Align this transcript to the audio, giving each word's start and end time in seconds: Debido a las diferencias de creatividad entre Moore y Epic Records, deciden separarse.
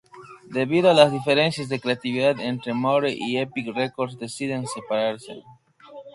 Debido 0.49 0.89
a 0.89 0.95
las 0.95 1.11
diferencias 1.11 1.69
de 1.69 1.79
creatividad 1.79 2.39
entre 2.39 2.73
Moore 2.73 3.13
y 3.15 3.37
Epic 3.37 3.67
Records, 3.67 4.17
deciden 4.17 4.65
separarse. 4.65 5.43